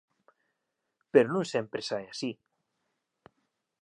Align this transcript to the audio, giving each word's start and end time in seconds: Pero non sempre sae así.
Pero 1.13 1.27
non 1.31 1.45
sempre 1.53 1.81
sae 1.89 2.05
así. 2.09 2.31